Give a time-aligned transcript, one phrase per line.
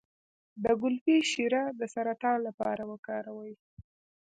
[0.63, 3.53] د ګلپي شیره د سرطان لپاره وکاروئ